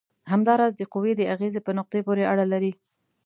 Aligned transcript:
همدا 0.31 0.53
راز 0.61 0.73
د 0.77 0.81
قوې 0.93 1.13
د 1.17 1.21
اغیزې 1.33 1.61
په 1.65 1.71
نقطې 1.77 1.99
پورې 2.07 2.23
اړه 2.31 2.45
لري. 2.53 2.71